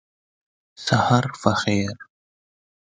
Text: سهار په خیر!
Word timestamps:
سهار 0.85 1.25
په 1.41 1.51
خیر! 1.61 1.95